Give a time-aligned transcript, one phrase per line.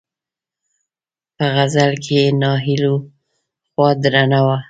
[1.35, 2.95] په غزل کې یې د ناهیلیو
[3.69, 4.57] خوا درنه وه.